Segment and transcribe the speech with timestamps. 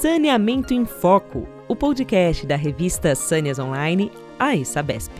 [0.00, 5.12] Saneamento em Foco, o podcast da revista Sâneas Online, a Sabesp.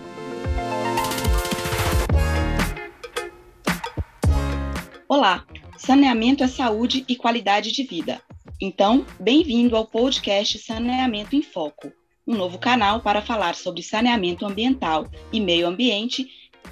[5.06, 5.44] Olá,
[5.76, 8.22] saneamento é saúde e qualidade de vida.
[8.58, 11.92] Então, bem-vindo ao podcast Saneamento em Foco,
[12.26, 16.26] um novo canal para falar sobre saneamento ambiental e meio ambiente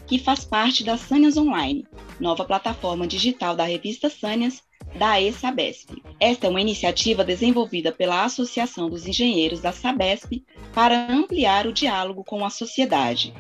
[0.06, 1.86] que faz parte da Sâneas Online,
[2.18, 4.62] nova plataforma digital da revista Sâneas
[4.96, 6.02] da ESABESP.
[6.20, 10.42] Esta é uma iniciativa desenvolvida pela Associação dos Engenheiros da Sabesp
[10.74, 13.32] para ampliar o diálogo com a sociedade.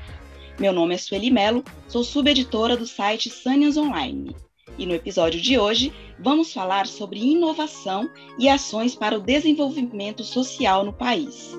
[0.58, 4.34] Meu nome é Sueli Melo, sou subeditora do site Sâneas Online.
[4.76, 8.08] E no episódio de hoje, vamos falar sobre inovação
[8.38, 11.52] e ações para o desenvolvimento social no país.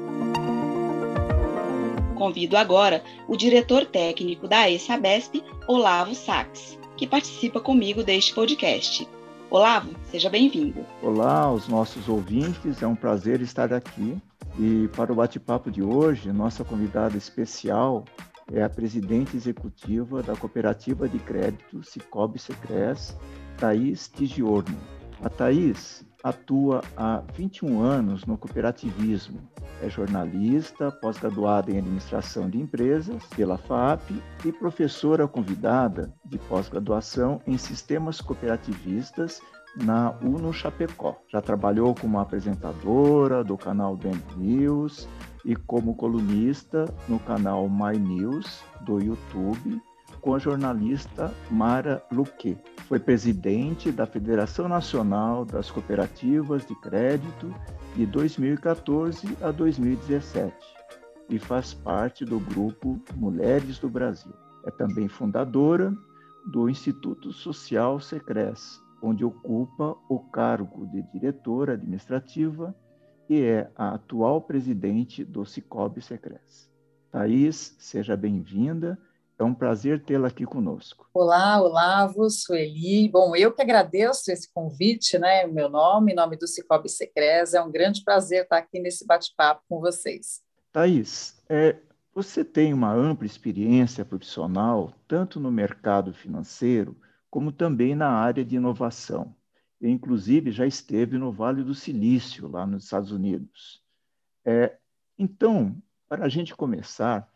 [2.16, 9.08] Convido agora o diretor técnico da ESABESP, Olavo Sachs, que participa comigo deste podcast.
[9.52, 10.86] Olavo, seja bem-vindo.
[11.02, 14.16] Olá aos nossos ouvintes, é um prazer estar aqui.
[14.60, 18.06] E para o bate-papo de hoje, nossa convidada especial
[18.54, 23.18] é a presidente executiva da Cooperativa de Crédito Cicobi Secres,
[23.58, 24.78] Thaís Tigiorno.
[25.24, 29.40] A Thaís atua há 21 anos no cooperativismo.
[29.82, 34.12] É jornalista, pós-graduada em administração de empresas pela FAP
[34.44, 39.42] e professora convidada de pós-graduação em sistemas cooperativistas
[39.76, 41.16] na UNO Chapecó.
[41.30, 45.08] Já trabalhou como apresentadora do canal Ben News
[45.46, 49.82] e como colunista no canal My News do YouTube
[50.22, 52.58] com a jornalista Mara Luque.
[52.88, 57.54] Foi presidente da Federação Nacional das Cooperativas de Crédito
[57.96, 60.54] de 2014 a 2017
[61.30, 64.34] e faz parte do grupo Mulheres do Brasil.
[64.66, 65.96] É também fundadora
[66.46, 72.76] do Instituto Social Secres, onde ocupa o cargo de diretora administrativa
[73.30, 76.70] e é a atual presidente do Cicobi Secres.
[77.12, 79.00] Thaís, seja bem-vinda
[79.40, 81.10] é um prazer tê-la aqui conosco.
[81.14, 83.08] Olá, Olavo, Sueli.
[83.10, 85.48] Bom, eu que agradeço esse convite, né?
[85.48, 89.64] Meu nome, em nome do Cicobi Secres, é um grande prazer estar aqui nesse bate-papo
[89.70, 90.42] com vocês.
[90.74, 91.78] Thaís, é,
[92.14, 98.58] você tem uma ampla experiência profissional, tanto no mercado financeiro, como também na área de
[98.58, 99.34] inovação.
[99.80, 103.82] E, inclusive, já esteve no Vale do Silício, lá nos Estados Unidos.
[104.44, 104.76] É,
[105.18, 107.32] então, para a gente começar,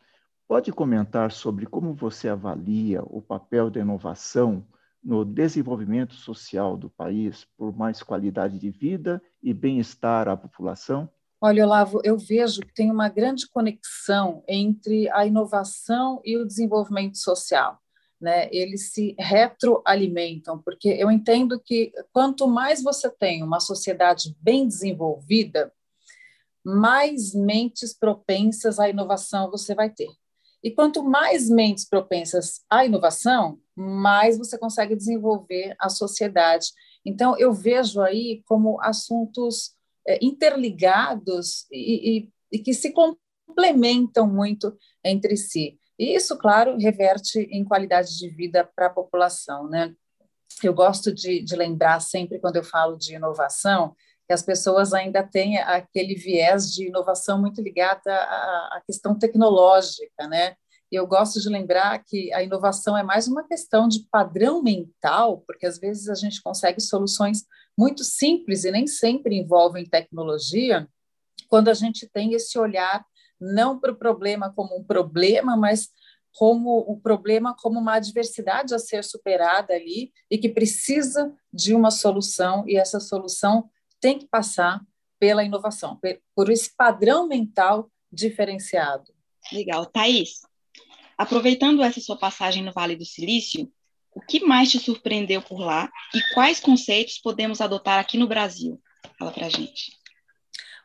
[0.47, 4.65] Pode comentar sobre como você avalia o papel da inovação
[5.03, 11.09] no desenvolvimento social do país por mais qualidade de vida e bem-estar à população?
[11.41, 17.17] Olha, Olavo, eu vejo que tem uma grande conexão entre a inovação e o desenvolvimento
[17.17, 17.77] social.
[18.19, 18.47] Né?
[18.49, 25.73] Eles se retroalimentam, porque eu entendo que quanto mais você tem uma sociedade bem desenvolvida,
[26.63, 30.07] mais mentes propensas à inovação você vai ter.
[30.63, 36.67] E quanto mais mentes propensas à inovação, mais você consegue desenvolver a sociedade.
[37.05, 39.75] Então, eu vejo aí como assuntos
[40.07, 45.77] é, interligados e, e, e que se complementam muito entre si.
[45.99, 49.67] E isso, claro, reverte em qualidade de vida para a população.
[49.67, 49.93] Né?
[50.63, 53.95] Eu gosto de, de lembrar sempre, quando eu falo de inovação,
[54.27, 60.55] que as pessoas ainda têm aquele viés de inovação muito ligada à, questão tecnológica, né?
[60.95, 65.65] eu gosto de lembrar que a inovação é mais uma questão de padrão mental, porque
[65.65, 67.45] às vezes a gente consegue soluções
[67.77, 70.87] muito simples e nem sempre envolvem tecnologia,
[71.49, 73.03] quando a gente tem esse olhar
[73.39, 75.89] não para o problema como um problema, mas
[76.35, 81.91] como o problema como uma adversidade a ser superada ali e que precisa de uma
[81.91, 83.69] solução e essa solução
[84.03, 84.81] tem que passar
[85.17, 85.97] pela inovação,
[86.35, 89.13] por esse padrão mental diferenciado.
[89.49, 89.85] Legal.
[89.85, 90.41] Thaís,
[91.17, 93.71] aproveitando essa sua passagem no Vale do Silício,
[94.13, 98.77] o que mais te surpreendeu por lá e quais conceitos podemos adotar aqui no Brasil?
[99.17, 99.97] Fala para gente.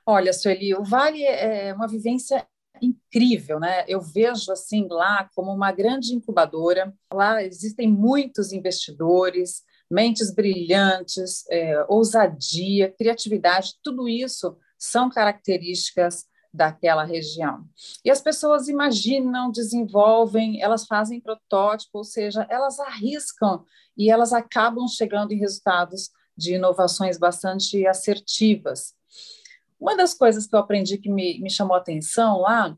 [0.07, 2.47] Olha, Sueli, o Vale é uma vivência
[2.81, 3.85] incrível, né?
[3.89, 6.95] Eu vejo assim lá como uma grande incubadora.
[7.13, 17.65] Lá existem muitos investidores, mentes brilhantes, é, ousadia, criatividade, tudo isso são características daquela região.
[18.05, 23.65] E as pessoas imaginam, desenvolvem, elas fazem protótipo, ou seja, elas arriscam
[23.97, 28.95] e elas acabam chegando em resultados de inovações bastante assertivas.
[29.79, 32.77] Uma das coisas que eu aprendi que me, me chamou a atenção lá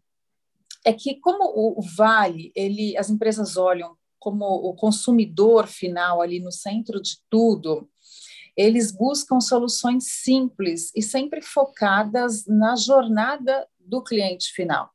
[0.84, 6.38] é que como o, o Vale, ele, as empresas olham como o consumidor final ali
[6.38, 7.88] no centro de tudo,
[8.56, 14.90] eles buscam soluções simples e sempre focadas na jornada do cliente final.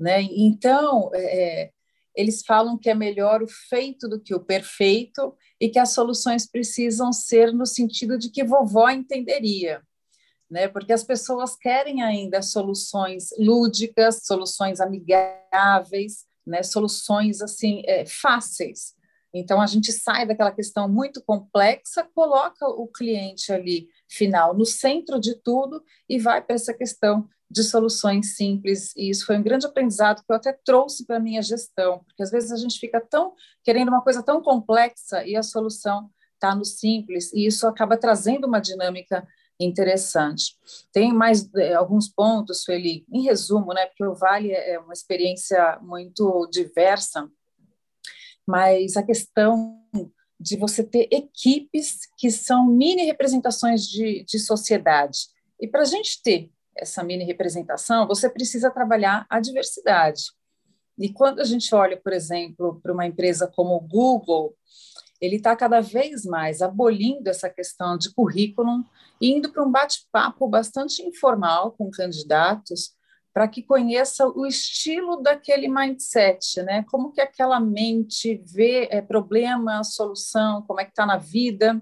[0.00, 0.22] Né?
[0.22, 1.70] Então, é,
[2.14, 6.50] eles falam que é melhor o feito do que o perfeito e que as soluções
[6.50, 9.82] precisam ser no sentido de que vovó entenderia.
[10.50, 10.68] Né?
[10.68, 16.62] Porque as pessoas querem ainda soluções lúdicas, soluções amigáveis, né?
[16.62, 18.94] soluções assim é, fáceis.
[19.34, 25.20] Então a gente sai daquela questão muito complexa, coloca o cliente ali final no centro
[25.20, 29.66] de tudo e vai para essa questão de soluções simples, e isso foi um grande
[29.66, 33.00] aprendizado que eu até trouxe para a minha gestão, porque às vezes a gente fica
[33.00, 37.96] tão querendo uma coisa tão complexa e a solução está no simples, e isso acaba
[37.96, 39.26] trazendo uma dinâmica
[39.58, 40.56] interessante.
[40.92, 45.78] Tem mais é, alguns pontos, Feli, em resumo, né, porque o Vale é uma experiência
[45.82, 47.28] muito diversa,
[48.46, 49.82] mas a questão
[50.38, 55.28] de você ter equipes que são mini representações de, de sociedade.
[55.60, 60.24] E para a gente ter essa mini representação, você precisa trabalhar a diversidade.
[60.98, 64.54] E quando a gente olha, por exemplo, para uma empresa como o Google,
[65.20, 68.84] ele está cada vez mais abolindo essa questão de currículo
[69.20, 72.94] e indo para um bate-papo bastante informal com candidatos
[73.32, 76.84] para que conheça o estilo daquele mindset, né?
[76.90, 81.78] Como que aquela mente vê é, problema, solução, como é que está na vida.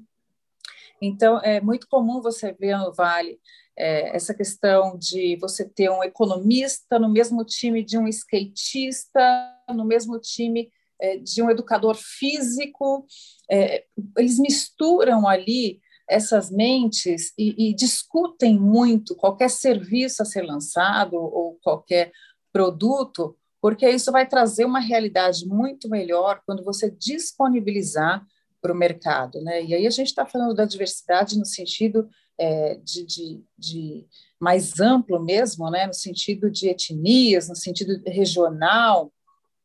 [1.00, 3.38] Então, é muito comum você ver no Vale
[3.76, 9.22] é, essa questão de você ter um economista no mesmo time de um skatista,
[9.68, 10.70] no mesmo time
[11.00, 13.06] é, de um educador físico,
[13.50, 13.84] é,
[14.16, 21.58] eles misturam ali essas mentes e, e, discutem muito qualquer serviço a ser lançado ou
[21.62, 22.12] qualquer
[22.52, 28.24] produto, porque isso vai trazer uma realidade muito melhor quando você disponibilizar
[28.60, 29.40] para o mercado.
[29.42, 29.64] Né?
[29.64, 32.08] E aí a gente está falando da diversidade no sentido
[32.38, 34.06] é, de, de, de,
[34.40, 39.12] mais amplo mesmo, né, no sentido de etnias, no sentido regional,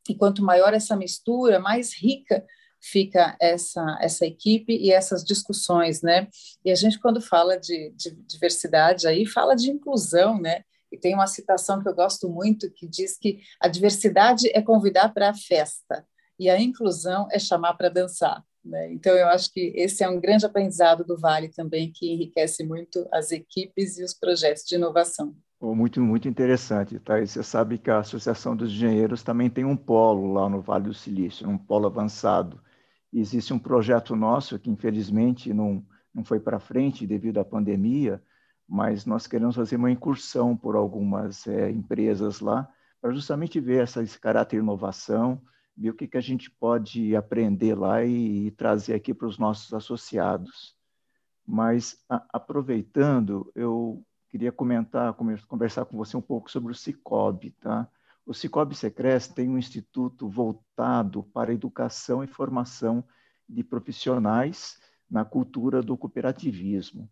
[0.07, 2.46] e quanto maior essa mistura, mais rica
[2.81, 6.28] fica essa, essa equipe e essas discussões, né?
[6.63, 10.63] E a gente, quando fala de, de diversidade, aí fala de inclusão, né?
[10.92, 15.10] E tem uma citação que eu gosto muito que diz que a diversidade é convidar
[15.13, 16.06] para a festa
[16.40, 18.44] e a inclusão é chamar para dançar.
[18.63, 18.92] Né?
[18.94, 23.07] Então, eu acho que esse é um grande aprendizado do Vale também, que enriquece muito
[23.12, 25.36] as equipes e os projetos de inovação.
[25.62, 27.20] Muito, muito interessante, tá?
[27.20, 30.86] E você sabe que a Associação dos Engenheiros também tem um polo lá no Vale
[30.86, 32.62] do Silício, um polo avançado.
[33.12, 38.24] E existe um projeto nosso que, infelizmente, não, não foi para frente devido à pandemia,
[38.68, 42.70] mas nós queremos fazer uma incursão por algumas é, empresas lá,
[43.02, 45.42] para justamente ver essa, esse caráter de inovação,
[45.76, 49.38] ver o que, que a gente pode aprender lá e, e trazer aqui para os
[49.38, 50.74] nossos associados.
[51.46, 55.14] Mas, a, aproveitando, eu queria comentar,
[55.48, 57.90] conversar com você um pouco sobre o Cicobi, tá?
[58.26, 63.04] O Cicobi Secres tem um instituto voltado para educação e formação
[63.48, 64.80] de profissionais
[65.10, 67.10] na cultura do cooperativismo.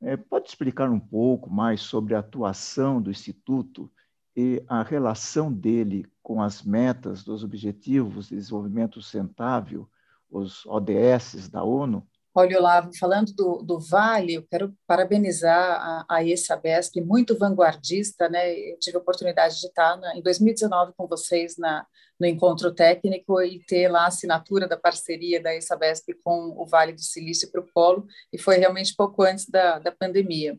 [0.00, 3.92] É, pode explicar um pouco mais sobre a atuação do instituto
[4.34, 9.88] e a relação dele com as metas dos Objetivos de Desenvolvimento Sustentável,
[10.30, 12.06] os ODS da ONU?
[12.38, 18.52] Olha, Olavo, falando do, do Vale, eu quero parabenizar a, a ESABESP, muito vanguardista, né?
[18.52, 21.86] Eu tive a oportunidade de estar na, em 2019 com vocês na,
[22.20, 26.92] no encontro técnico e ter lá a assinatura da parceria da ESABESP com o Vale
[26.92, 30.58] do Silício para o Polo, e foi realmente pouco antes da, da pandemia.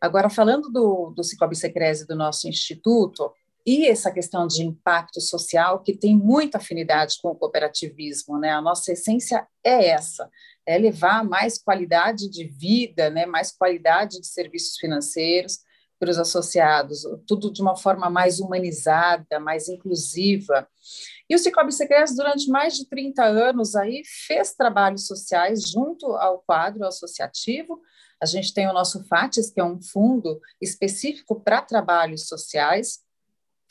[0.00, 3.32] Agora, falando do, do Cicobi Secrese do nosso instituto,
[3.68, 8.50] e essa questão de impacto social, que tem muita afinidade com o cooperativismo, né?
[8.50, 10.30] A nossa essência é essa,
[10.68, 13.24] é levar mais qualidade de vida, né?
[13.24, 15.60] mais qualidade de serviços financeiros
[15.98, 20.68] para os associados, tudo de uma forma mais humanizada, mais inclusiva.
[21.28, 26.40] E o Cicobi Secrets, durante mais de 30 anos, aí, fez trabalhos sociais junto ao
[26.46, 27.80] quadro associativo,
[28.20, 33.00] a gente tem o nosso FATES, que é um fundo específico para trabalhos sociais.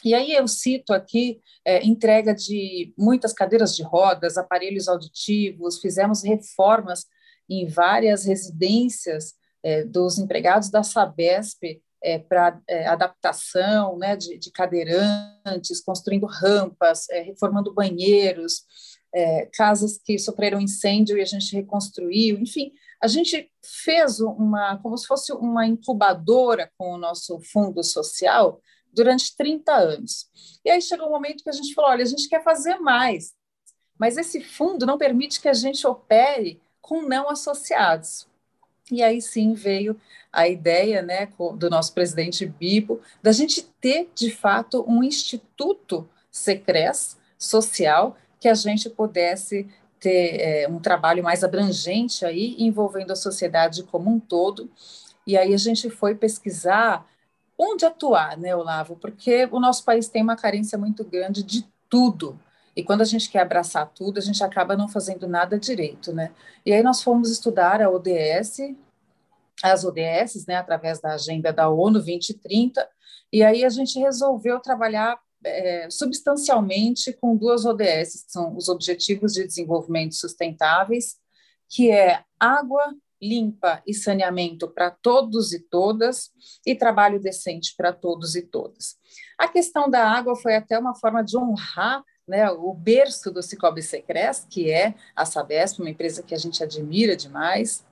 [0.04, 6.24] E aí eu cito aqui é, entrega de muitas cadeiras de rodas, aparelhos auditivos, fizemos
[6.24, 7.06] reformas
[7.50, 14.52] em várias residências é, dos empregados da Sabesp é, para é, adaptação né, de, de,
[14.52, 18.64] cadeirantes, construindo rampas, é, reformando banheiros,
[19.14, 23.50] é, casas que sofreram incêndio e a gente reconstruiu, enfim, a gente
[23.84, 28.62] fez uma, como se fosse uma incubadora com o nosso fundo social
[28.94, 30.30] durante 30 anos.
[30.64, 33.34] E aí chegou um momento que a gente falou: olha, a gente quer fazer mais,
[33.98, 38.28] mas esse fundo não permite que a gente opere com não associados.
[38.92, 40.00] E aí sim veio
[40.32, 47.18] a ideia né, do nosso presidente Bibo da gente ter, de fato, um instituto secres
[47.38, 49.68] social que a gente pudesse
[50.00, 54.70] ter é, um trabalho mais abrangente aí, envolvendo a sociedade como um todo.
[55.26, 57.06] E aí a gente foi pesquisar
[57.58, 58.96] onde atuar, né, Olavo?
[58.96, 62.40] Porque o nosso país tem uma carência muito grande de tudo.
[62.76, 66.32] E quando a gente quer abraçar tudo, a gente acaba não fazendo nada direito, né?
[66.66, 68.76] E aí nós fomos estudar a ODS,
[69.64, 72.88] as ODS, né, através da agenda da ONU 2030,
[73.34, 79.34] e aí a gente resolveu trabalhar é, substancialmente com duas ODS, que são os Objetivos
[79.34, 81.18] de Desenvolvimento Sustentáveis,
[81.70, 86.32] que é água limpa e saneamento para todos e todas,
[86.66, 88.96] e trabalho decente para todos e todas.
[89.38, 93.82] A questão da água foi até uma forma de honrar né, o berço do Cicobi
[93.82, 97.86] Secres, que é a Sabesp, uma empresa que a gente admira demais,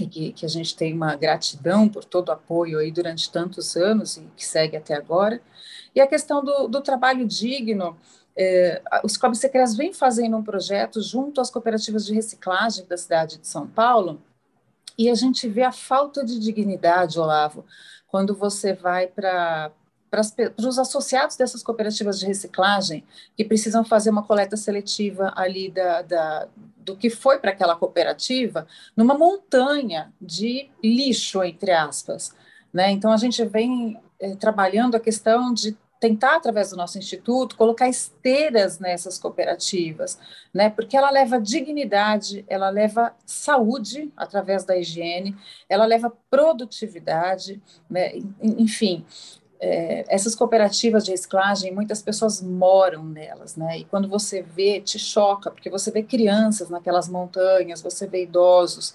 [0.00, 3.76] e que, que, a gente tem uma gratidão por todo o apoio aí durante tantos
[3.76, 5.40] anos e que segue até agora.
[5.94, 7.96] E a questão do, do trabalho digno,
[8.36, 13.38] é, os Cobre Secres vem fazendo um projeto junto às cooperativas de reciclagem da cidade
[13.38, 14.20] de São Paulo,
[14.96, 17.64] e a gente vê a falta de dignidade, Olavo,
[18.06, 19.72] quando você vai para
[20.14, 20.22] para
[20.68, 23.04] os associados dessas cooperativas de reciclagem
[23.36, 26.48] que precisam fazer uma coleta seletiva ali da, da
[26.78, 28.64] do que foi para aquela cooperativa
[28.96, 32.32] numa montanha de lixo entre aspas,
[32.72, 32.92] né?
[32.92, 37.88] Então a gente vem é, trabalhando a questão de tentar, através do nosso instituto, colocar
[37.88, 40.18] esteiras nessas cooperativas,
[40.52, 40.68] né?
[40.68, 45.34] Porque ela leva dignidade, ela leva saúde através da higiene,
[45.66, 48.12] ela leva produtividade, né?
[48.42, 49.06] Enfim,
[49.58, 53.78] é, essas cooperativas de reciclagem, muitas pessoas moram nelas, né?
[53.78, 58.94] E quando você vê, te choca, porque você vê crianças naquelas montanhas, você vê idosos.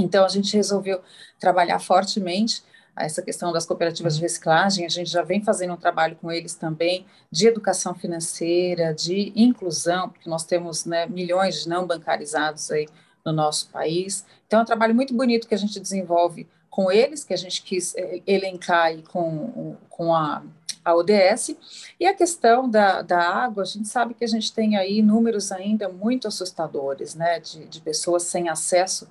[0.00, 1.00] Então, a gente resolveu
[1.38, 2.64] trabalhar fortemente
[2.96, 6.54] essa questão das cooperativas de reciclagem, a gente já vem fazendo um trabalho com eles
[6.54, 12.86] também de educação financeira, de inclusão, porque nós temos né, milhões de não bancarizados aí
[13.24, 14.24] no nosso país.
[14.46, 17.62] Então, é um trabalho muito bonito que a gente desenvolve com eles, que a gente
[17.62, 20.42] quis eh, elencar aí com, com a,
[20.84, 21.56] a ODS.
[21.98, 25.50] E a questão da, da água, a gente sabe que a gente tem aí números
[25.50, 29.08] ainda muito assustadores, né, de, de pessoas sem acesso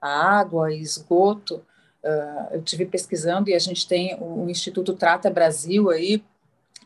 [0.00, 1.62] à água e esgoto.
[2.06, 6.22] Uh, eu tive pesquisando e a gente tem o, o Instituto Trata Brasil aí,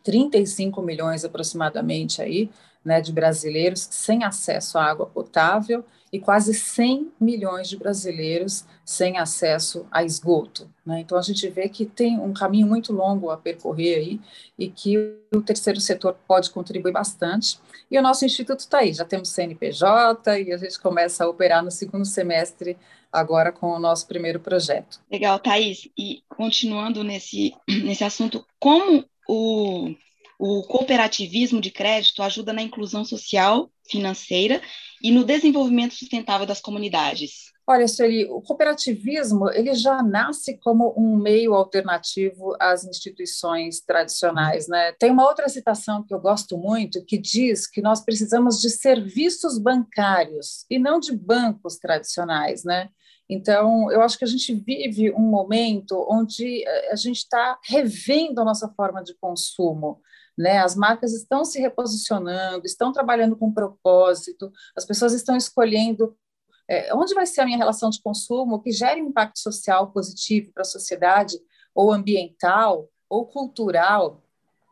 [0.02, 2.48] 35 milhões aproximadamente aí,
[2.82, 9.18] né, de brasileiros sem acesso à água potável e quase 100 milhões de brasileiros sem
[9.18, 10.68] acesso a esgoto.
[10.84, 11.00] Né?
[11.00, 14.20] Então, a gente vê que tem um caminho muito longo a percorrer aí
[14.58, 14.98] e que
[15.32, 17.60] o terceiro setor pode contribuir bastante.
[17.88, 21.62] E o nosso instituto está aí, já temos CNPJ e a gente começa a operar
[21.62, 22.76] no segundo semestre
[23.12, 25.00] agora com o nosso primeiro projeto.
[25.10, 25.88] Legal, Thaís.
[25.98, 29.94] E continuando nesse, nesse assunto, como o
[30.42, 34.62] o cooperativismo de crédito ajuda na inclusão social, financeira
[35.02, 37.52] e no desenvolvimento sustentável das comunidades.
[37.72, 44.90] Olha, Sueli, o cooperativismo ele já nasce como um meio alternativo às instituições tradicionais, né?
[44.98, 49.56] Tem uma outra citação que eu gosto muito que diz que nós precisamos de serviços
[49.56, 52.88] bancários e não de bancos tradicionais, né?
[53.28, 58.44] Então, eu acho que a gente vive um momento onde a gente está revendo a
[58.44, 60.00] nossa forma de consumo.
[60.36, 60.58] Né?
[60.58, 66.16] As marcas estão se reposicionando, estão trabalhando com propósito, as pessoas estão escolhendo
[66.70, 70.62] é, onde vai ser a minha relação de consumo que gere impacto social positivo para
[70.62, 71.36] a sociedade,
[71.74, 74.22] ou ambiental, ou cultural.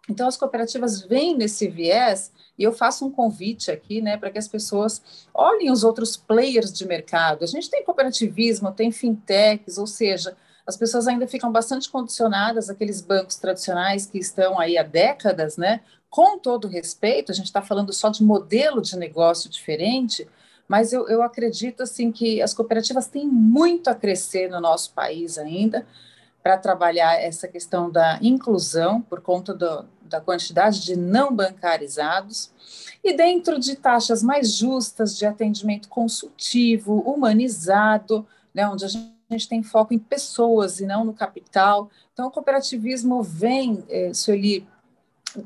[0.09, 4.39] Então, as cooperativas vêm nesse viés e eu faço um convite aqui, né, para que
[4.39, 5.03] as pessoas
[5.35, 7.43] olhem os outros players de mercado.
[7.43, 13.01] A gente tem cooperativismo, tem fintechs, ou seja, as pessoas ainda ficam bastante condicionadas àqueles
[13.01, 15.81] bancos tradicionais que estão aí há décadas, né?
[16.09, 20.29] Com todo respeito, a gente está falando só de modelo de negócio diferente,
[20.69, 25.39] mas eu, eu acredito assim que as cooperativas têm muito a crescer no nosso país
[25.39, 25.87] ainda
[26.43, 32.51] para trabalhar essa questão da inclusão por conta do, da quantidade de não bancarizados
[33.03, 39.63] e dentro de taxas mais justas de atendimento consultivo, humanizado, né, onde a gente tem
[39.63, 41.91] foco em pessoas e não no capital.
[42.13, 44.67] Então, o cooperativismo vem, é, Sueli,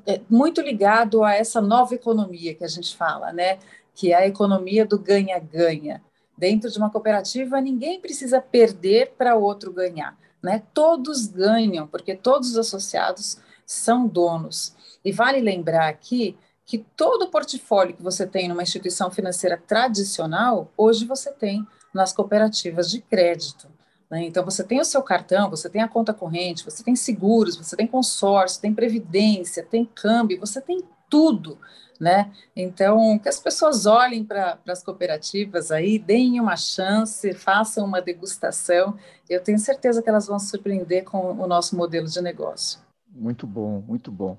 [0.06, 3.58] é, muito ligado a essa nova economia que a gente fala, né?
[3.94, 6.02] Que é a economia do ganha-ganha.
[6.36, 10.18] Dentro de uma cooperativa, ninguém precisa perder para outro ganhar.
[10.42, 10.62] Né?
[10.74, 14.74] Todos ganham, porque todos os associados são donos.
[15.04, 20.72] E vale lembrar aqui que todo o portfólio que você tem numa instituição financeira tradicional,
[20.76, 23.68] hoje você tem nas cooperativas de crédito.
[24.10, 24.24] Né?
[24.24, 27.76] Então, você tem o seu cartão, você tem a conta corrente, você tem seguros, você
[27.76, 31.58] tem consórcio, tem previdência, tem câmbio, você tem tudo.
[32.02, 32.32] Né?
[32.56, 38.98] Então, que as pessoas olhem para as cooperativas aí, deem uma chance, façam uma degustação.
[39.30, 42.80] Eu tenho certeza que elas vão se surpreender com o nosso modelo de negócio.
[43.08, 44.36] Muito bom, muito bom.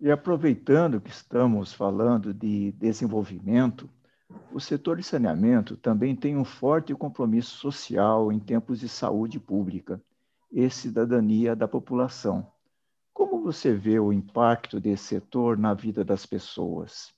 [0.00, 3.86] E aproveitando que estamos falando de desenvolvimento,
[4.50, 10.00] o setor de saneamento também tem um forte compromisso social em tempos de saúde pública
[10.50, 12.46] e cidadania da população.
[13.14, 17.14] Como você vê o impacto desse setor na vida das pessoas?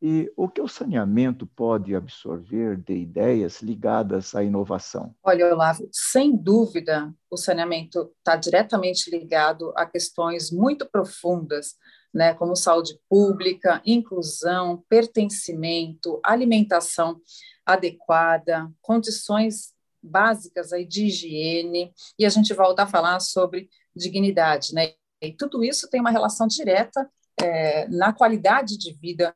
[0.00, 5.14] E o que o saneamento pode absorver de ideias ligadas à inovação?
[5.22, 11.76] Olha, Olavo, sem dúvida, o saneamento está diretamente ligado a questões muito profundas
[12.12, 17.20] né, como saúde pública, inclusão, pertencimento, alimentação
[17.66, 24.92] adequada, condições básicas aí de higiene, e a gente volta a falar sobre dignidade, né?
[25.26, 29.34] E tudo isso tem uma relação direta é, na qualidade de vida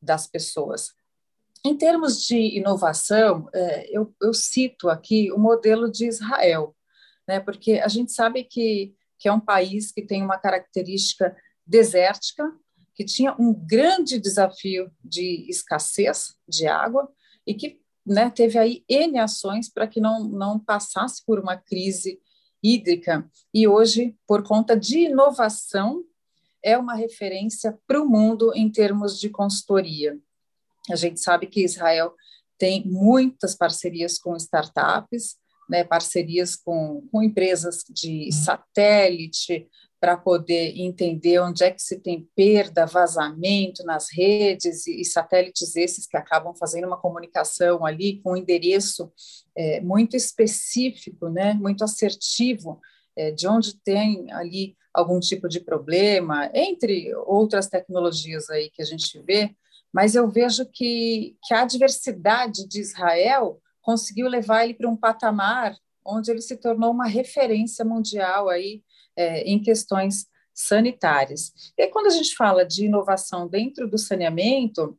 [0.00, 0.92] das pessoas.
[1.64, 6.74] Em termos de inovação, é, eu, eu, cito aqui o modelo de Israel,
[7.26, 7.40] né?
[7.40, 12.50] Porque a gente sabe que, que é um país que tem uma característica desértica,
[12.94, 17.08] que tinha um grande desafio de escassez de água
[17.46, 22.18] e que né, teve aí N ações para que não, não passasse por uma crise
[22.62, 23.28] hídrica.
[23.52, 26.04] E hoje, por conta de inovação,
[26.62, 30.18] é uma referência para o mundo em termos de consultoria.
[30.90, 32.14] A gente sabe que Israel
[32.58, 35.36] tem muitas parcerias com startups,
[35.68, 38.32] né, parcerias com, com empresas de uhum.
[38.32, 39.68] satélite,
[40.00, 45.74] para poder entender onde é que se tem perda, vazamento nas redes e, e, satélites
[45.74, 49.12] esses que acabam fazendo uma comunicação ali com um endereço
[49.56, 52.80] é, muito específico, né, muito assertivo,
[53.16, 58.84] é, de onde tem ali algum tipo de problema, entre outras tecnologias aí que a
[58.84, 59.50] gente vê,
[59.92, 65.74] mas eu vejo que, que a diversidade de Israel conseguiu levar ele para um patamar
[66.04, 68.82] onde ele se tornou uma referência mundial aí
[69.16, 71.52] é, em questões sanitárias.
[71.76, 74.98] E quando a gente fala de inovação dentro do saneamento,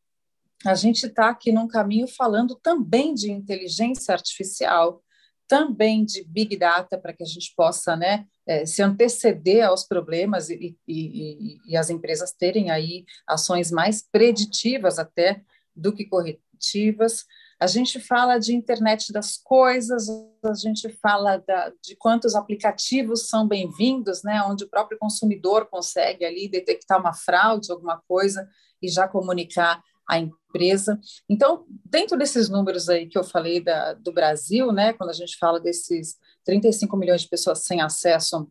[0.66, 5.04] a gente está aqui num caminho falando também de inteligência artificial,
[5.48, 10.50] também de big data para que a gente possa né, é, se anteceder aos problemas
[10.50, 15.42] e, e, e, as empresas terem aí ações mais preditivas até
[15.76, 17.26] do que corretivas.
[17.60, 20.08] A gente fala de internet das coisas,
[20.45, 26.24] a gente fala da, de quantos aplicativos são bem-vindos, né, onde o próprio consumidor consegue
[26.24, 28.48] ali detectar uma fraude, alguma coisa
[28.82, 30.98] e já comunicar à empresa.
[31.30, 35.36] Então, dentro desses números aí que eu falei da, do Brasil, né, quando a gente
[35.38, 38.50] fala desses 35 milhões de pessoas sem acesso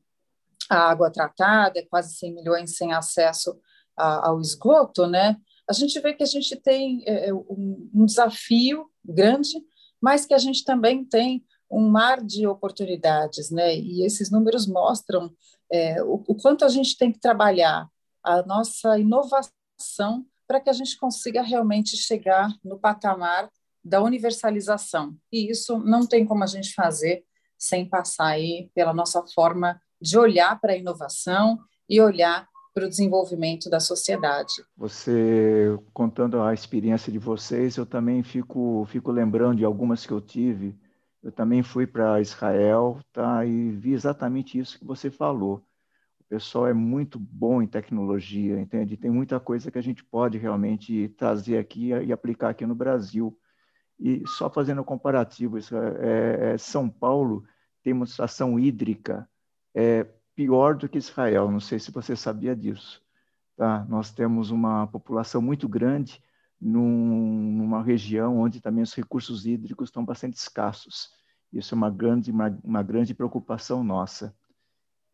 [0.68, 3.58] à água tratada, quase 100 milhões sem acesso
[3.96, 5.34] a, ao esgoto, né,
[5.68, 9.62] a gente vê que a gente tem é, um, um desafio grande,
[10.00, 13.76] mas que a gente também tem um mar de oportunidades, né?
[13.76, 15.30] E esses números mostram
[15.70, 17.86] é, o, o, quanto a gente tem que trabalhar
[18.22, 23.50] a nossa inovação para que a gente consiga realmente chegar no patamar
[23.84, 25.14] da universalização.
[25.30, 27.24] E isso não tem como a gente fazer
[27.58, 32.88] sem passar aí pela nossa forma de olhar para a inovação e olhar para o
[32.88, 34.64] desenvolvimento da sociedade.
[34.76, 40.20] Você contando a experiência de vocês, eu também fico fico lembrando de algumas que eu
[40.20, 40.78] tive.
[41.20, 43.44] Eu também fui para Israel, tá?
[43.44, 45.56] E vi exatamente isso que você falou.
[46.20, 48.96] O pessoal é muito bom em tecnologia, entende?
[48.96, 53.36] Tem muita coisa que a gente pode realmente trazer aqui e aplicar aqui no Brasil.
[53.98, 57.42] E só fazendo comparativo, é, é, São Paulo
[57.82, 59.28] tem uma situação hídrica
[59.74, 60.06] é,
[60.38, 61.50] pior do que Israel.
[61.50, 63.02] Não sei se você sabia disso.
[63.56, 63.84] Tá?
[63.88, 66.22] Nós temos uma população muito grande
[66.60, 71.10] num, numa região onde também os recursos hídricos estão bastante escassos.
[71.52, 74.32] Isso é uma grande, uma, uma grande preocupação nossa.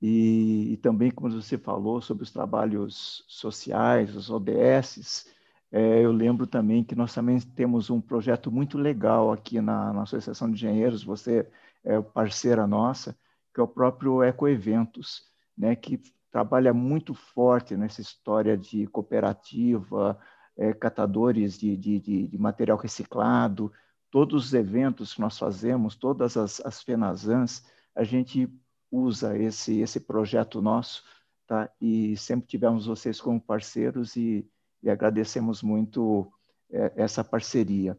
[0.03, 5.33] E, e, também, como você falou, sobre os trabalhos sociais, os ODSs,
[5.73, 10.03] é, eu lembro também que nós também temos um projeto muito legal aqui na, na
[10.03, 11.49] Associação de Engenheiros, você
[11.83, 13.17] é parceira nossa,
[13.55, 15.23] que é o próprio Ecoeventos,
[15.57, 20.19] né, que trabalha muito forte nessa história de cooperativa,
[20.57, 23.73] é, catadores de, de, de, de, material reciclado,
[24.11, 27.65] todos os eventos que nós fazemos, todas as, as FENAZANs,
[27.95, 28.53] a gente
[28.91, 31.05] usa esse, esse projeto nosso,
[31.47, 31.71] tá?
[31.81, 34.49] e sempre tivemos vocês como parceiros e,
[34.83, 36.33] e agradecemos muito
[36.71, 37.99] é, essa parceria.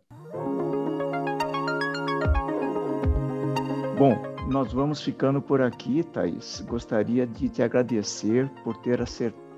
[3.98, 6.62] Bom, nós vamos ficando por aqui, Thaís.
[6.62, 9.00] Gostaria de te agradecer por ter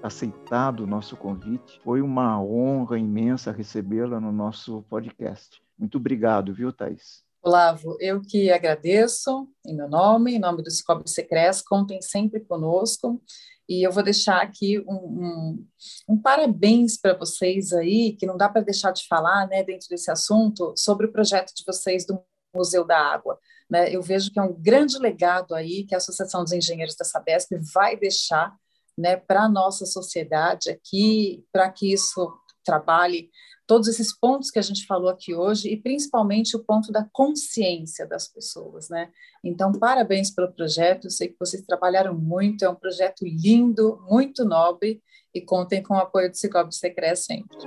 [0.02, 1.80] aceitado o nosso convite.
[1.84, 5.62] Foi uma honra imensa recebê-la no nosso podcast.
[5.78, 7.24] Muito obrigado, viu, Thaís?
[7.44, 13.22] Olavo, eu que agradeço em meu nome, em nome do Scope Secres, contem sempre conosco.
[13.70, 15.68] E eu vou deixar aqui um, um,
[16.10, 20.10] um parabéns para vocês aí, que não dá para deixar de falar, né, dentro desse
[20.10, 22.18] assunto, sobre o projeto de vocês do
[22.56, 23.38] Museu da Água.
[23.70, 23.94] Né?
[23.94, 27.52] Eu vejo que é um grande legado aí que a Associação dos Engenheiros da Sabesp
[27.74, 28.56] vai deixar
[28.98, 32.34] né, para a nossa sociedade aqui, para que isso
[32.66, 33.30] trabalhe
[33.68, 38.08] todos esses pontos que a gente falou aqui hoje e principalmente o ponto da consciência
[38.08, 39.10] das pessoas, né?
[39.44, 44.46] Então, parabéns pelo projeto, eu sei que vocês trabalharam muito, é um projeto lindo, muito
[44.46, 45.02] nobre
[45.36, 47.58] e contem com o apoio do Cicobi Secret sempre.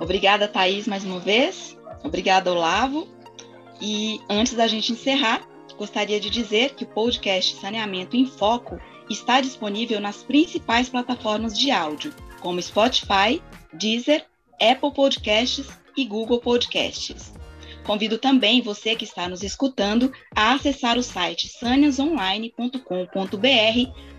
[0.00, 1.78] Obrigada, Thaís, mais uma vez.
[2.02, 3.21] Obrigada, Olavo.
[3.84, 5.44] E antes da gente encerrar,
[5.76, 8.78] gostaria de dizer que o podcast Saneamento em Foco
[9.10, 13.42] está disponível nas principais plataformas de áudio, como Spotify,
[13.72, 14.24] Deezer,
[14.60, 15.66] Apple Podcasts
[15.96, 17.34] e Google Podcasts.
[17.84, 22.78] Convido também você que está nos escutando a acessar o site saniasonline.com.br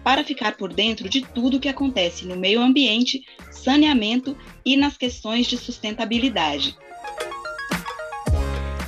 [0.03, 4.97] para ficar por dentro de tudo o que acontece no meio ambiente, saneamento e nas
[4.97, 6.75] questões de sustentabilidade.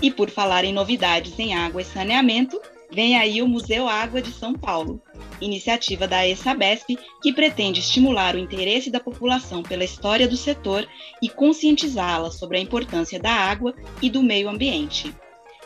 [0.01, 4.31] E por falar em novidades em água e saneamento, vem aí o Museu Água de
[4.31, 5.01] São Paulo,
[5.41, 10.87] iniciativa da ESABESP que pretende estimular o interesse da população pela história do setor
[11.21, 15.13] e conscientizá-la sobre a importância da água e do meio ambiente.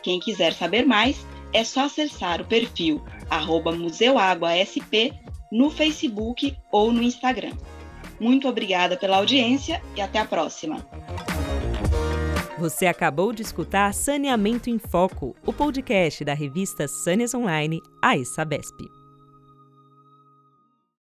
[0.01, 3.03] Quem quiser saber mais, é só acessar o perfil
[3.77, 5.13] museuaguasp
[5.51, 7.53] no Facebook ou no Instagram.
[8.19, 10.85] Muito obrigada pela audiência e até a próxima.
[12.59, 18.98] Você acabou de escutar Saneamento em Foco, o podcast da revista Sanes Online, a ESABESP.